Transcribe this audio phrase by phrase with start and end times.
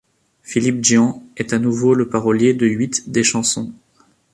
[0.41, 3.71] Philippe Djian est à nouveau le parolier de huit des chansons.